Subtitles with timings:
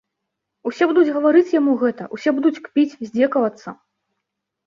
[0.69, 3.69] Усе будуць гаварыць яму гэта, усе будуць кпіць, здзекавацца.